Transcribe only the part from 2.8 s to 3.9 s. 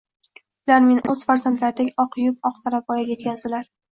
voyaga yetkazdilar.